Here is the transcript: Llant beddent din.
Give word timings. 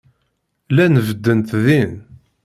Llant 0.69 1.01
beddent 1.07 1.47
din. 1.65 1.93